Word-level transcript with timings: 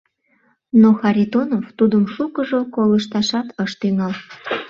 Но 0.81 0.89
Харитонов 0.99 1.65
тудым 1.77 2.03
шукыжо 2.13 2.59
колышташат 2.75 3.47
ыш 3.63 3.71
тӱҥал. 3.79 4.13